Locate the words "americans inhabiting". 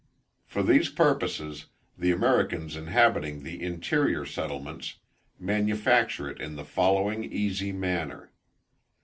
2.09-3.43